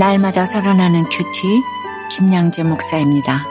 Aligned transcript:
날마다 0.00 0.46
살아나는 0.46 1.04
큐티 1.10 1.60
김양재 2.10 2.62
목사입니다. 2.62 3.44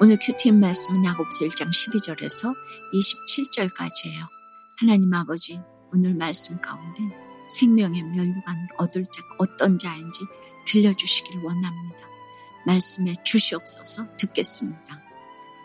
오늘 0.00 0.16
큐티 0.22 0.52
말씀은 0.52 1.04
야곱서 1.04 1.44
1장 1.46 1.66
12절에서 1.66 2.54
27절까지예요. 2.94 4.28
하나님 4.76 5.12
아버지 5.12 5.60
오늘 5.92 6.14
말씀 6.14 6.60
가운데 6.60 7.02
생명의 7.48 8.04
멸류관을 8.04 8.66
얻을 8.78 9.04
자가 9.06 9.26
어떤 9.38 9.76
자인지 9.76 10.20
들려주시길 10.64 11.42
원합니다. 11.42 11.98
말씀에 12.64 13.12
주시옵소서 13.24 14.06
듣겠습니다. 14.18 15.02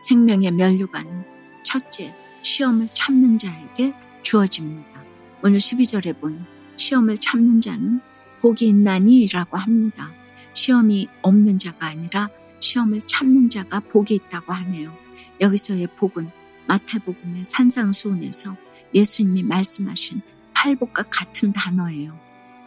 생명의 0.08 0.50
멸류관은 0.50 1.62
첫째 1.64 2.16
시험을 2.42 2.88
참는 2.94 3.38
자에게 3.38 3.94
주어집니다. 4.24 5.04
오늘 5.44 5.60
12절에 5.60 6.20
보니 6.20 6.40
시험을 6.82 7.20
참는 7.20 7.62
자는 7.62 8.02
복이 8.40 8.68
있나니라고 8.68 9.56
합니다. 9.56 10.12
시험이 10.54 11.08
없는 11.22 11.60
자가 11.60 11.86
아니라 11.86 12.30
시험을 12.60 13.04
참는 13.06 13.50
자가 13.50 13.80
복이 13.82 14.16
있다고 14.16 14.52
하네요. 14.52 14.92
여기서의 15.40 15.88
복은 15.96 16.32
마태복음의 16.68 17.46
산상수훈에서 17.46 18.58
예수님이 18.96 19.44
말씀하신 19.44 20.22
팔복과 20.54 21.04
같은 21.04 21.54
단어예요. 21.54 22.20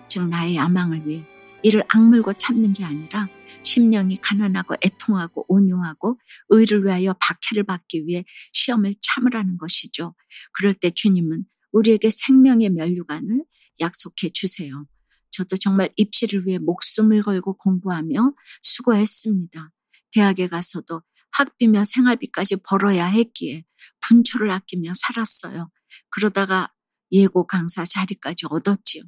즉 0.07 0.29
나의 0.29 0.57
야망을 0.57 1.07
위해 1.07 1.25
이를 1.65 1.83
악물고 1.89 2.35
참는 2.35 2.73
게 2.73 2.85
아니라 2.85 3.29
심령이 3.65 4.19
가난하고 4.19 4.77
애통하고 4.85 5.47
온유하고 5.49 6.21
의를 6.51 6.85
위하여 6.85 7.15
박해를 7.15 7.65
받기 7.65 8.07
위해 8.07 8.25
시험을 8.53 8.95
참으라는 9.01 9.59
것이죠. 9.59 10.15
그럴 10.53 10.73
때 10.73 10.91
주님은 10.91 11.47
우리에게 11.75 12.09
생명의 12.11 12.71
면류관을 12.71 13.45
약속해 13.81 14.31
주세요. 14.33 14.87
저도 15.31 15.57
정말 15.57 15.91
입시를 15.97 16.47
위해 16.47 16.59
목숨을 16.59 17.21
걸고 17.23 17.57
공부하며 17.59 18.35
수고했습니다. 18.63 19.73
대학에 20.13 20.47
가서도 20.47 21.03
학비며 21.33 21.85
생활비까지 21.85 22.57
벌어야 22.65 23.07
했기에 23.07 23.65
분초를 24.07 24.53
아끼며 24.53 24.93
살았어요. 24.95 25.69
그러다가 26.11 26.73
예고 27.11 27.47
강사 27.49 27.85
자리까지 27.85 28.47
얻었지요. 28.49 29.03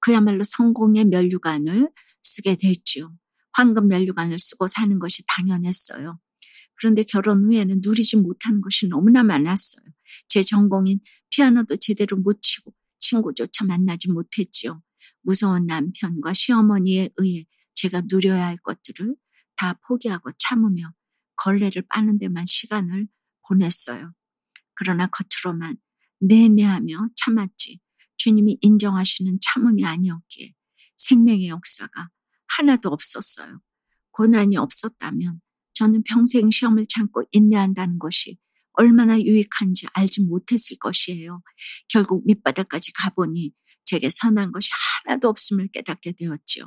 그야말로 0.00 0.42
성공의 0.42 1.04
면류관을 1.04 1.88
쓰게 2.22 2.56
됐죠. 2.56 3.16
황금 3.52 3.86
면류관을 3.86 4.40
쓰고 4.40 4.66
사는 4.66 4.98
것이 4.98 5.22
당연했어요. 5.28 6.18
그런데 6.74 7.02
결혼 7.04 7.44
후에는 7.44 7.80
누리지 7.82 8.16
못하는 8.16 8.60
것이 8.60 8.88
너무나 8.88 9.22
많았어요. 9.22 9.84
제 10.28 10.42
전공인 10.42 11.00
피아노도 11.30 11.76
제대로 11.76 12.16
못 12.16 12.40
치고 12.42 12.72
친구조차 12.98 13.64
만나지 13.64 14.10
못했지요. 14.10 14.82
무서운 15.22 15.66
남편과 15.66 16.32
시어머니에 16.32 17.10
의해 17.16 17.46
제가 17.74 18.02
누려야 18.06 18.46
할 18.46 18.56
것들을 18.58 19.14
다 19.56 19.74
포기하고 19.86 20.30
참으며 20.38 20.92
걸레를 21.36 21.82
빠는 21.88 22.18
데만 22.18 22.44
시간을 22.46 23.08
보냈어요. 23.46 24.12
그러나 24.74 25.08
겉으로만 25.08 25.76
내내하며 26.20 27.10
참았지 27.16 27.80
주님이 28.16 28.58
인정하시는 28.60 29.38
참음이 29.40 29.84
아니었기에 29.84 30.54
생명의 30.96 31.48
역사가 31.48 32.10
하나도 32.48 32.88
없었어요. 32.90 33.60
고난이 34.10 34.56
없었다면 34.56 35.40
저는 35.74 36.02
평생 36.02 36.50
시험을 36.50 36.86
참고 36.88 37.22
인내한다는 37.30 37.98
것이 37.98 38.38
얼마나 38.78 39.20
유익한지 39.20 39.86
알지 39.92 40.22
못했을 40.22 40.76
것이에요. 40.78 41.42
결국 41.88 42.24
밑바닥까지 42.26 42.92
가보니 42.92 43.52
제게 43.84 44.08
선한 44.08 44.52
것이 44.52 44.70
하나도 45.04 45.28
없음을 45.28 45.68
깨닫게 45.68 46.12
되었지요. 46.12 46.64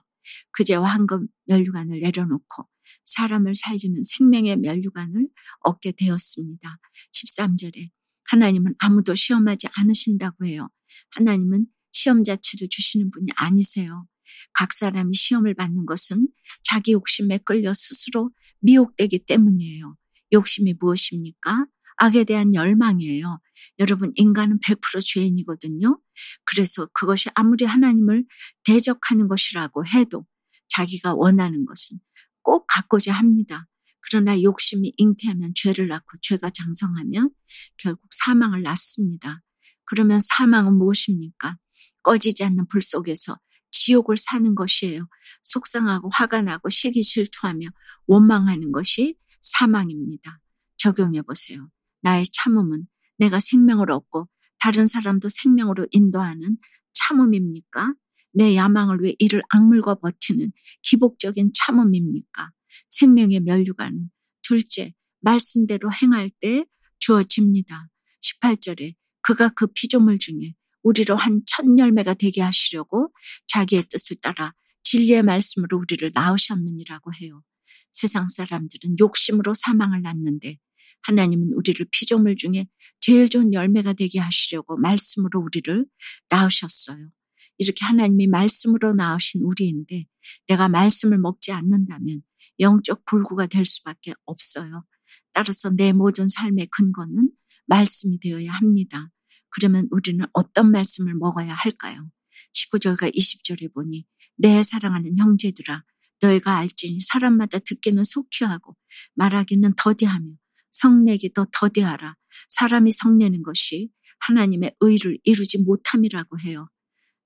그제 0.51 0.75
황금 0.75 1.27
면류관을 1.45 2.01
내려놓고 2.01 2.67
사람을 3.05 3.55
살리는 3.55 4.01
생명의 4.03 4.57
면류관을 4.57 5.29
얻게 5.61 5.93
되었습니다. 5.93 6.79
13절에 7.13 7.89
하나님은 8.25 8.75
아무도 8.79 9.15
시험하지 9.15 9.67
않으신다고 9.77 10.45
해요. 10.45 10.69
하나님은 11.11 11.65
시험 11.91 12.23
자체를 12.23 12.67
주시는 12.69 13.11
분이 13.11 13.27
아니세요. 13.35 14.05
각 14.53 14.73
사람이 14.73 15.13
시험을 15.13 15.53
받는 15.55 15.85
것은 15.85 16.27
자기 16.63 16.91
욕심에 16.91 17.39
끌려 17.39 17.73
스스로 17.73 18.31
미혹되기 18.59 19.25
때문이에요. 19.25 19.95
욕심이 20.33 20.73
무엇입니까? 20.79 21.67
악에 22.03 22.23
대한 22.23 22.55
열망이에요. 22.55 23.39
여러분, 23.77 24.11
인간은 24.15 24.59
100% 24.61 25.05
죄인이거든요. 25.05 25.99
그래서 26.45 26.87
그것이 26.93 27.29
아무리 27.35 27.65
하나님을 27.65 28.25
대적하는 28.63 29.27
것이라고 29.27 29.85
해도 29.85 30.25
자기가 30.69 31.13
원하는 31.13 31.63
것은 31.63 31.99
꼭 32.41 32.65
갖고자 32.65 33.13
합니다. 33.13 33.67
그러나 33.99 34.41
욕심이 34.41 34.91
잉태하면 34.97 35.51
죄를 35.53 35.89
낳고 35.89 36.17
죄가 36.23 36.49
장성하면 36.49 37.29
결국 37.77 38.07
사망을 38.09 38.63
낳습니다. 38.63 39.43
그러면 39.85 40.19
사망은 40.19 40.73
무엇입니까? 40.73 41.57
꺼지지 42.01 42.43
않는 42.45 42.65
불 42.67 42.81
속에서 42.81 43.37
지옥을 43.69 44.17
사는 44.17 44.55
것이에요. 44.55 45.07
속상하고 45.43 46.09
화가 46.11 46.41
나고 46.41 46.69
시기 46.69 47.03
질투하며 47.03 47.67
원망하는 48.07 48.71
것이 48.71 49.17
사망입니다. 49.39 50.39
적용해 50.77 51.21
보세요. 51.21 51.69
나의 52.01 52.23
참음은 52.31 52.87
내가 53.17 53.39
생명을 53.39 53.91
얻고 53.91 54.27
다른 54.59 54.87
사람도 54.87 55.29
생명으로 55.29 55.87
인도하는 55.91 56.57
참음입니까? 56.93 57.93
내 58.33 58.55
야망을 58.55 59.01
위해 59.01 59.15
이를 59.19 59.41
악물고 59.49 59.99
버티는 59.99 60.51
기복적인 60.83 61.51
참음입니까? 61.53 62.51
생명의 62.89 63.41
멸류관은 63.41 64.09
둘째, 64.41 64.93
말씀대로 65.21 65.89
행할 66.01 66.31
때 66.39 66.65
주어집니다. 66.99 67.87
18절에 68.21 68.95
그가 69.21 69.49
그 69.49 69.67
피조물 69.67 70.19
중에 70.19 70.53
우리로 70.83 71.15
한 71.15 71.41
첫 71.45 71.65
열매가 71.77 72.15
되게 72.15 72.41
하시려고 72.41 73.11
자기의 73.47 73.85
뜻을 73.89 74.17
따라 74.21 74.53
진리의 74.83 75.23
말씀으로 75.23 75.77
우리를 75.77 76.11
낳으셨느니라고 76.13 77.13
해요. 77.21 77.43
세상 77.91 78.27
사람들은 78.27 78.95
욕심으로 78.99 79.53
사망을 79.53 80.01
낳는데 80.01 80.57
하나님은 81.03 81.53
우리를 81.53 81.85
피조물 81.91 82.35
중에 82.35 82.67
제일 82.99 83.29
좋은 83.29 83.53
열매가 83.53 83.93
되게 83.93 84.19
하시려고 84.19 84.77
말씀으로 84.77 85.41
우리를 85.41 85.85
낳으셨어요. 86.29 87.09
이렇게 87.57 87.85
하나님이 87.85 88.27
말씀으로 88.27 88.93
낳으신 88.93 89.41
우리인데 89.43 90.05
내가 90.47 90.69
말씀을 90.69 91.17
먹지 91.17 91.51
않는다면 91.51 92.21
영적 92.59 93.05
불구가 93.05 93.47
될 93.47 93.65
수밖에 93.65 94.13
없어요. 94.25 94.85
따라서 95.33 95.69
내 95.69 95.93
모든 95.93 96.27
삶의 96.27 96.67
근거는 96.67 97.29
말씀이 97.65 98.19
되어야 98.19 98.51
합니다. 98.51 99.11
그러면 99.49 99.87
우리는 99.91 100.25
어떤 100.33 100.71
말씀을 100.71 101.15
먹어야 101.15 101.53
할까요? 101.53 102.09
19절과 102.53 103.15
20절에 103.15 103.73
보니 103.73 104.05
내 104.37 104.63
사랑하는 104.63 105.17
형제들아 105.17 105.83
너희가 106.21 106.57
알지니 106.57 106.99
사람마다 106.99 107.59
듣기는 107.59 108.03
속히 108.03 108.45
하고 108.45 108.75
말하기는 109.15 109.73
더디하며 109.77 110.29
성내기도 110.71 111.47
더디하라. 111.51 112.15
사람이 112.49 112.91
성내는 112.91 113.43
것이 113.43 113.89
하나님의 114.19 114.75
의를 114.79 115.17
이루지 115.23 115.59
못함이라고 115.59 116.39
해요. 116.39 116.67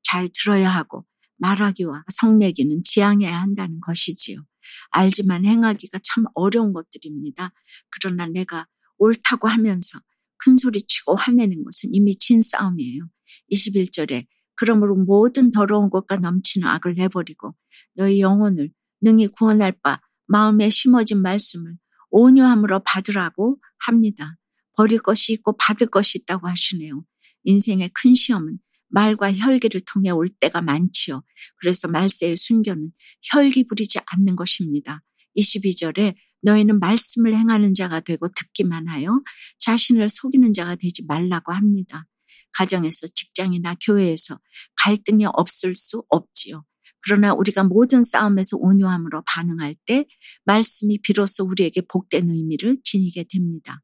잘 0.04 0.30
들어야 0.34 0.70
하고 0.70 1.06
말하기와 1.38 2.06
성내기는 2.10 2.82
지향해야 2.84 3.42
한다는 3.42 3.80
것이지요. 3.82 4.46
알지만 4.92 5.46
행하기가 5.46 6.00
참 6.04 6.26
어려운 6.34 6.74
것들입니다. 6.74 7.52
그러나 7.90 8.28
내가 8.28 8.68
옳다고 8.98 9.48
하면서 9.48 10.00
큰 10.38 10.58
소리치고 10.58 11.16
화내는 11.16 11.64
것은 11.64 11.90
이미 11.94 12.16
진 12.16 12.42
싸움이에요. 12.42 13.10
21절에 13.52 14.26
그러므로 14.56 14.96
모든 14.96 15.52
더러운 15.52 15.90
것과 15.90 16.18
넘치는 16.18 16.68
악을 16.68 16.96
내버리고 16.96 17.56
너희 17.96 18.22
영혼을 18.22 18.72
능히 19.02 19.28
구원할 19.28 19.74
바 19.84 20.02
마음에 20.28 20.70
심어진 20.70 21.22
말씀을 21.22 21.78
온유함으로 22.16 22.80
받으라고 22.86 23.60
합니다. 23.80 24.38
버릴 24.78 25.00
것이 25.00 25.34
있고 25.34 25.58
받을 25.58 25.88
것이 25.88 26.20
있다고 26.20 26.48
하시네요. 26.48 27.04
인생의 27.44 27.90
큰 27.94 28.14
시험은 28.14 28.58
말과 28.88 29.34
혈기를 29.34 29.82
통해 29.92 30.12
올 30.12 30.30
때가 30.30 30.62
많지요. 30.62 31.24
그래서 31.60 31.90
말세의 31.90 32.38
순교는 32.38 32.92
혈기 33.30 33.66
부리지 33.68 34.00
않는 34.06 34.38
것입니다. 34.38 35.02
22절에 35.38 36.16
너희는 36.42 36.80
말씀을 36.80 37.36
행하는 37.36 37.74
자가 37.74 38.00
되고 38.00 38.30
듣기만 38.30 38.88
하여 38.88 39.22
자신을 39.58 40.08
속이는 40.08 40.54
자가 40.54 40.76
되지 40.76 41.04
말라고 41.08 41.52
합니다. 41.52 42.08
가정에서 42.54 43.08
직장이나 43.08 43.76
교회에서 43.82 44.40
갈등이 44.78 45.26
없을 45.34 45.76
수 45.76 46.06
없지요. 46.08 46.64
그러나 47.06 47.34
우리가 47.34 47.64
모든 47.64 48.02
싸움에서 48.02 48.58
온유함으로 48.58 49.24
반응할 49.28 49.76
때 49.86 50.08
말씀이 50.46 51.00
비로소 51.02 51.46
우리에게 51.46 51.82
복된 51.82 52.32
의미를 52.32 52.80
지니게 52.84 53.26
됩니다. 53.30 53.82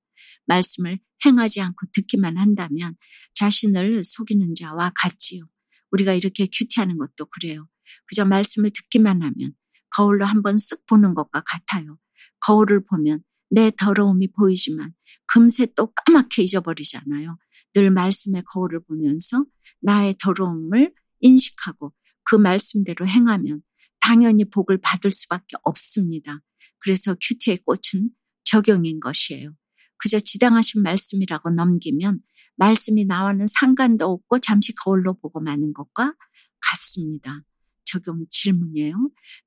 말씀을 0.47 0.99
행하지 1.23 1.61
않고 1.61 1.85
듣기만 1.93 2.37
한다면 2.37 2.95
자신을 3.35 4.03
속이는 4.03 4.55
자와 4.55 4.91
같지요. 4.95 5.43
우리가 5.91 6.13
이렇게 6.13 6.47
큐티하는 6.47 6.97
것도 6.97 7.27
그래요. 7.29 7.67
그저 8.07 8.25
말씀을 8.25 8.71
듣기만 8.73 9.21
하면 9.21 9.53
거울로 9.91 10.25
한번 10.25 10.55
쓱 10.55 10.87
보는 10.87 11.13
것과 11.13 11.43
같아요. 11.45 11.99
거울을 12.39 12.85
보면 12.85 13.21
내 13.51 13.69
더러움이 13.77 14.31
보이지만 14.31 14.93
금세 15.27 15.67
또 15.75 15.93
까맣게 15.93 16.41
잊어버리잖아요. 16.41 17.37
늘 17.73 17.91
말씀의 17.91 18.43
거울을 18.51 18.79
보면서 18.87 19.45
나의 19.81 20.15
더러움을 20.19 20.91
인식하고 21.19 21.93
그 22.23 22.35
말씀대로 22.35 23.07
행하면 23.07 23.61
당연히 23.99 24.45
복을 24.45 24.79
받을 24.81 25.13
수밖에 25.13 25.55
없습니다. 25.63 26.41
그래서 26.79 27.15
큐티의 27.15 27.59
꽃은 27.65 28.09
적용인 28.43 28.99
것이에요. 28.99 29.53
그저 29.97 30.19
지당하신 30.19 30.81
말씀이라고 30.81 31.51
넘기면 31.51 32.21
말씀이 32.57 33.05
나와는 33.05 33.45
상관도 33.47 34.05
없고 34.05 34.39
잠시 34.39 34.73
거울로 34.73 35.13
보고 35.13 35.39
마는 35.39 35.73
것과 35.73 36.15
같습니다. 36.59 37.43
적용 37.85 38.25
질문이에요. 38.29 38.95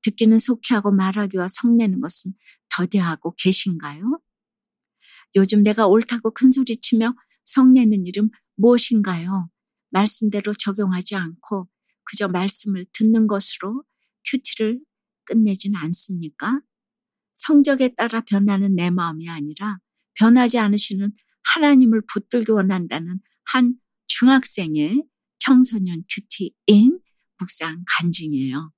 듣기는 0.02 0.38
속히하고 0.38 0.92
말하기와 0.92 1.48
성내는 1.48 2.00
것은 2.00 2.32
더디하고 2.76 3.34
계신가요? 3.36 4.20
요즘 5.36 5.62
내가 5.62 5.86
옳다고 5.86 6.32
큰소리치며 6.32 7.14
성내는 7.44 8.06
일은 8.06 8.30
무엇인가요? 8.56 9.50
말씀대로 9.90 10.52
적용하지 10.52 11.16
않고 11.16 11.68
그저 12.04 12.28
말씀을 12.28 12.86
듣는 12.92 13.26
것으로 13.26 13.84
QT를 14.30 14.80
끝내진 15.24 15.74
않습니까? 15.74 16.60
성적에 17.34 17.94
따라 17.94 18.20
변하는 18.20 18.74
내 18.74 18.90
마음이 18.90 19.28
아니라 19.28 19.78
변하지 20.14 20.58
않으시는 20.58 21.12
하나님을 21.54 22.02
붙들기 22.12 22.52
원한다는 22.52 23.20
한 23.44 23.74
중학생의 24.06 25.02
청소년 25.38 26.04
QTin 26.08 26.98
묵상 27.38 27.84
간증이에요. 27.86 28.73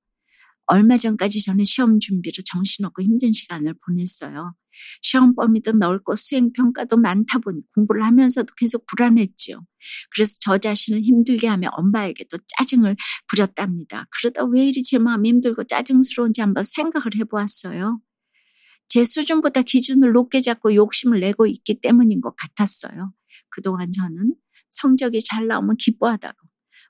얼마 0.67 0.99
전까지 0.99 1.43
저는 1.45 1.65
시험 1.65 1.99
준비로 2.01 2.43
정신없고 2.45 3.03
힘든 3.03 3.33
시간을 3.33 3.75
보냈어요. 3.85 4.55
시험 5.01 5.35
범위도 5.35 5.73
넓고 5.73 6.15
수행 6.17 6.53
평가도 6.53 6.99
많다 6.99 7.39
보니 7.39 7.61
공부를 7.75 8.05
하면서도 8.05 8.55
계속 8.57 8.85
불안했지요. 8.87 9.65
그래서 10.11 10.37
저 10.41 10.59
자신을 10.59 11.01
힘들게 11.03 11.47
하며 11.49 11.69
엄마에게도 11.73 12.39
짜증을 12.59 12.97
부렸답니다. 13.29 14.07
그러다 14.11 14.45
왜 14.45 14.67
이리 14.69 14.83
제 14.83 14.99
마음이 14.99 15.29
힘들고 15.31 15.65
짜증스러운지 15.65 16.41
한번 16.43 16.63
생각을 16.63 17.17
해보았어요. 17.21 18.01
제 18.89 19.05
수준보다 19.05 19.63
기준을 19.63 20.13
높게 20.13 20.41
잡고 20.41 20.75
욕심을 20.75 21.21
내고 21.21 21.47
있기 21.47 21.81
때문인 21.81 22.21
것 22.21 22.35
같았어요. 22.37 23.13
그동안 23.49 23.91
저는 23.93 24.35
성적이 24.71 25.21
잘 25.23 25.47
나오면 25.47 25.77
기뻐하다고 25.79 26.37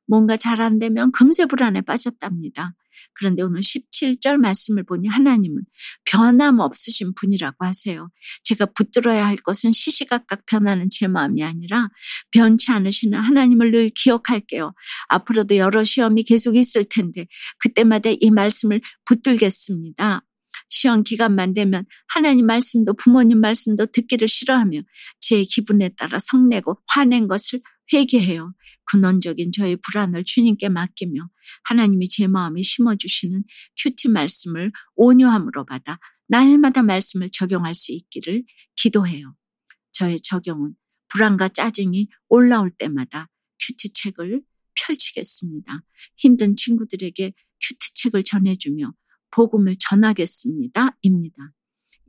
뭔가 0.06 0.36
잘 0.36 0.60
안 0.60 0.78
되면 0.78 1.12
금세 1.12 1.46
불안에 1.46 1.82
빠졌답니다. 1.82 2.74
그런데 3.14 3.42
오늘 3.42 3.60
17절 3.60 4.36
말씀을 4.36 4.84
보니 4.84 5.08
하나님은 5.08 5.62
변함없으신 6.04 7.14
분이라고 7.14 7.64
하세요. 7.64 8.10
제가 8.44 8.66
붙들어야 8.66 9.26
할 9.26 9.36
것은 9.36 9.72
시시각각 9.72 10.46
변하는 10.46 10.88
제 10.90 11.06
마음이 11.08 11.42
아니라 11.42 11.88
변치 12.30 12.70
않으시는 12.70 13.18
하나님을 13.18 13.70
늘 13.70 13.90
기억할게요. 13.90 14.72
앞으로도 15.08 15.56
여러 15.56 15.84
시험이 15.84 16.22
계속 16.22 16.56
있을 16.56 16.84
텐데 16.84 17.26
그때마다 17.58 18.10
이 18.20 18.30
말씀을 18.30 18.80
붙들겠습니다. 19.04 20.22
시험 20.68 21.04
기간만 21.04 21.54
되면 21.54 21.84
하나님 22.08 22.46
말씀도 22.46 22.94
부모님 22.94 23.40
말씀도 23.40 23.86
듣기를 23.86 24.28
싫어하며 24.28 24.80
제 25.20 25.42
기분에 25.42 25.90
따라 25.90 26.18
성내고 26.18 26.78
화낸 26.88 27.28
것을 27.28 27.60
회개해요. 27.92 28.54
근원적인 28.84 29.52
저의 29.52 29.76
불안을 29.76 30.24
주님께 30.24 30.68
맡기며 30.68 31.28
하나님이 31.64 32.08
제 32.08 32.26
마음에 32.26 32.62
심어주시는 32.62 33.44
큐티 33.76 34.08
말씀을 34.08 34.72
온유함으로 34.94 35.66
받아 35.66 35.98
날마다 36.28 36.82
말씀을 36.82 37.30
적용할 37.30 37.74
수 37.74 37.92
있기를 37.92 38.44
기도해요. 38.76 39.34
저의 39.92 40.18
적용은 40.20 40.74
불안과 41.08 41.48
짜증이 41.48 42.08
올라올 42.28 42.70
때마다 42.76 43.28
QT 43.60 43.92
책을 43.92 44.42
펼치겠습니다. 44.74 45.82
힘든 46.16 46.54
친구들에게 46.56 47.32
QT 47.60 47.94
책을 47.94 48.24
전해주며 48.24 48.92
복음을 49.30 49.76
전하겠습니다. 49.78 50.98
입니다. 51.02 51.55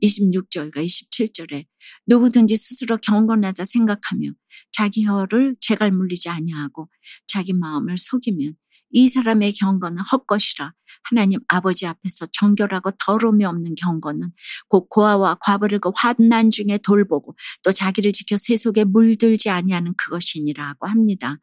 26절과 0.02 0.76
27절에 0.84 1.66
누구든지 2.06 2.56
스스로 2.56 2.98
경건하다 2.98 3.64
생각하며 3.64 4.30
자기 4.70 5.04
혀를 5.04 5.56
재갈 5.60 5.90
물리지 5.90 6.28
아니하고 6.28 6.88
자기 7.26 7.52
마음을 7.52 7.96
속이면 7.98 8.54
이 8.90 9.08
사람의 9.08 9.52
경건은 9.52 10.02
헛것이라 10.02 10.72
하나님 11.04 11.40
아버지 11.48 11.86
앞에서 11.86 12.26
정결하고 12.32 12.92
더러움이 13.04 13.44
없는 13.44 13.74
경건은 13.74 14.32
곧 14.68 14.88
고아와 14.88 15.36
과부를 15.40 15.78
그 15.80 15.90
환난 15.94 16.50
중에 16.50 16.78
돌보고 16.82 17.36
또 17.62 17.72
자기를 17.72 18.12
지켜 18.12 18.36
세속에 18.36 18.84
물들지 18.84 19.50
아니하는 19.50 19.94
그것이니라고 19.96 20.86
합니다. 20.86 21.38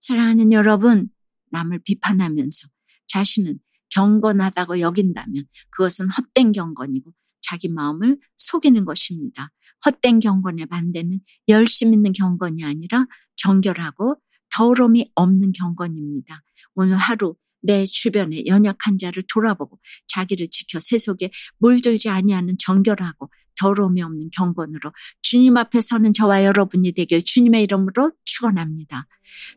사랑하는 0.00 0.52
여러분, 0.52 1.08
남을 1.50 1.80
비판하면서 1.84 2.68
자신은 3.06 3.58
경건하다고 3.90 4.80
여긴다면 4.80 5.46
그것은 5.70 6.08
헛된 6.08 6.52
경건이고 6.52 7.12
자기 7.46 7.68
마음을 7.68 8.18
속이는 8.36 8.84
것입니다. 8.84 9.50
헛된 9.84 10.20
경건의 10.20 10.66
반대는 10.66 11.20
열심 11.48 11.92
있는 11.92 12.12
경건이 12.12 12.64
아니라 12.64 13.06
정결하고 13.36 14.16
더러움이 14.54 15.10
없는 15.14 15.52
경건입니다. 15.52 16.42
오늘 16.74 16.96
하루 16.96 17.36
내 17.62 17.84
주변에 17.84 18.44
연약한 18.46 18.96
자를 18.98 19.22
돌아보고 19.32 19.78
자기를 20.08 20.48
지켜 20.50 20.78
세속에 20.80 21.30
물들지 21.58 22.08
아니하는 22.08 22.56
정결하고 22.58 23.30
더러움이 23.58 24.02
없는 24.02 24.30
경건으로 24.36 24.92
주님 25.22 25.56
앞에 25.56 25.80
서는 25.80 26.12
저와 26.12 26.44
여러분이 26.44 26.92
되길 26.92 27.24
주님의 27.24 27.62
이름으로 27.64 28.12
축원합니다. 28.24 29.06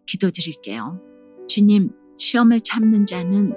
기도드릴게요. 0.07 1.01
주님, 1.47 1.91
시험을 2.17 2.61
참는 2.61 3.05
자는 3.05 3.53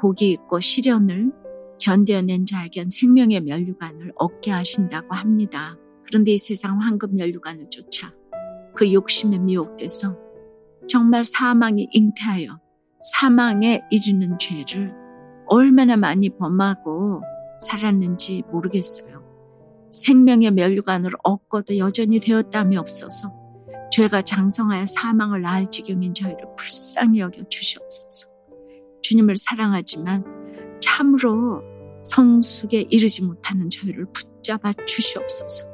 복이 0.00 0.30
있고 0.32 0.60
시련을 0.60 1.32
견뎌낸 1.80 2.46
자에겐 2.46 2.90
생명의 2.90 3.40
면류관을 3.40 4.12
얻게 4.16 4.50
하신다고 4.50 5.14
합니다. 5.14 5.76
그런데 6.04 6.32
이 6.32 6.38
세상 6.38 6.80
황금 6.80 7.16
면류관을 7.16 7.68
쫓아 7.70 8.12
그 8.74 8.92
욕심에 8.92 9.38
미혹돼서 9.38 10.16
정말 10.88 11.24
사망이 11.24 11.88
잉태하여 11.90 12.60
사망에 13.00 13.82
이르는 13.90 14.38
죄를 14.38 14.92
얼마나 15.46 15.96
많이 15.96 16.30
범하고 16.30 17.22
살았는지 17.60 18.42
모르겠어요. 18.50 19.24
생명의 19.90 20.50
면류관을 20.50 21.12
얻고도 21.22 21.78
여전히 21.78 22.20
되었담이 22.20 22.76
없어서 22.76 23.32
죄가 23.92 24.22
장성하여 24.22 24.84
사망을 24.86 25.40
낳을 25.42 25.70
지경인 25.70 26.12
저희를 26.12 26.38
불쌍히 26.56 27.20
여겨 27.20 27.48
주시옵소서. 27.48 28.28
주님을 29.02 29.36
사랑하지만 29.36 30.24
참으로 30.86 31.62
성숙에 32.02 32.86
이르지 32.88 33.24
못하는 33.24 33.68
저희를 33.68 34.06
붙잡아 34.12 34.72
주시옵소서. 34.86 35.66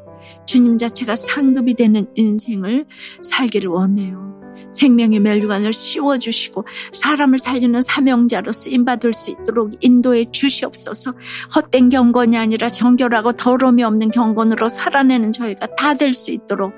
주님 0.46 0.78
자체가 0.78 1.14
상급이 1.16 1.74
되는 1.74 2.06
인생을 2.14 2.86
살기를 3.20 3.68
원해요. 3.68 4.32
생명의 4.70 5.20
멸류관을 5.20 5.72
씌워주시고 5.72 6.66
사람을 6.92 7.38
살리는 7.38 7.80
사명자로 7.80 8.52
쓰임받을 8.52 9.14
수 9.14 9.30
있도록 9.30 9.72
인도해 9.80 10.24
주시옵소서 10.30 11.14
헛된 11.56 11.88
경건이 11.88 12.36
아니라 12.36 12.68
정결하고 12.68 13.32
더러움이 13.32 13.82
없는 13.82 14.10
경건으로 14.10 14.68
살아내는 14.68 15.32
저희가 15.32 15.74
다 15.76 15.94
될 15.94 16.12
수 16.12 16.30
있도록 16.32 16.74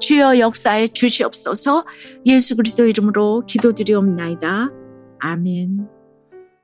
주여 0.00 0.38
역사해 0.38 0.88
주시옵소서 0.88 1.86
예수 2.26 2.56
그리스도 2.56 2.86
이름으로 2.86 3.44
기도드리옵나이다. 3.46 4.70
아멘. 5.20 5.93